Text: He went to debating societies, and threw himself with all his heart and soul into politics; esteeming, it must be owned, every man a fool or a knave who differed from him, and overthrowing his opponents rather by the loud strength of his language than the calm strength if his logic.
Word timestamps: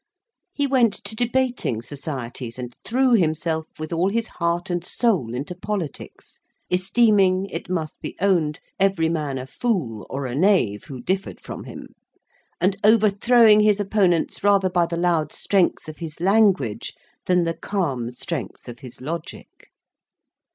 He 0.51 0.65
went 0.65 0.95
to 1.03 1.15
debating 1.15 1.79
societies, 1.83 2.57
and 2.57 2.75
threw 2.83 3.11
himself 3.11 3.67
with 3.77 3.93
all 3.93 4.09
his 4.09 4.25
heart 4.27 4.71
and 4.71 4.83
soul 4.83 5.35
into 5.35 5.53
politics; 5.53 6.39
esteeming, 6.71 7.45
it 7.51 7.69
must 7.69 8.01
be 8.01 8.15
owned, 8.19 8.59
every 8.79 9.09
man 9.09 9.37
a 9.37 9.45
fool 9.45 10.07
or 10.09 10.25
a 10.25 10.33
knave 10.33 10.85
who 10.85 11.01
differed 11.03 11.39
from 11.39 11.65
him, 11.65 11.89
and 12.59 12.77
overthrowing 12.83 13.59
his 13.59 13.79
opponents 13.79 14.43
rather 14.43 14.71
by 14.71 14.87
the 14.87 14.97
loud 14.97 15.31
strength 15.31 15.87
of 15.87 15.97
his 15.99 16.19
language 16.19 16.95
than 17.27 17.43
the 17.43 17.53
calm 17.53 18.09
strength 18.09 18.67
if 18.67 18.79
his 18.79 19.01
logic. 19.01 19.69